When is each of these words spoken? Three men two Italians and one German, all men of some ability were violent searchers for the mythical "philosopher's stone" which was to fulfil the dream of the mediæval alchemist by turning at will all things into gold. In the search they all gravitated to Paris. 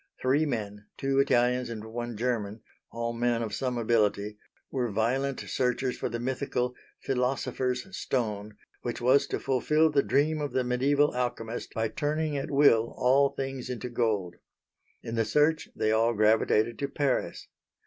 Three 0.19 0.47
men 0.47 0.87
two 0.97 1.19
Italians 1.19 1.69
and 1.69 1.83
one 1.85 2.17
German, 2.17 2.61
all 2.89 3.13
men 3.13 3.43
of 3.43 3.53
some 3.53 3.77
ability 3.77 4.39
were 4.71 4.89
violent 4.89 5.41
searchers 5.41 5.95
for 5.95 6.09
the 6.09 6.19
mythical 6.19 6.73
"philosopher's 7.03 7.85
stone" 7.95 8.57
which 8.81 8.99
was 8.99 9.27
to 9.27 9.39
fulfil 9.39 9.91
the 9.91 10.01
dream 10.01 10.41
of 10.41 10.53
the 10.53 10.63
mediæval 10.63 11.13
alchemist 11.13 11.75
by 11.75 11.87
turning 11.87 12.35
at 12.35 12.49
will 12.49 12.95
all 12.97 13.29
things 13.29 13.69
into 13.69 13.89
gold. 13.89 14.37
In 15.03 15.13
the 15.13 15.23
search 15.23 15.69
they 15.75 15.91
all 15.91 16.15
gravitated 16.15 16.79
to 16.79 16.87
Paris. 16.87 17.47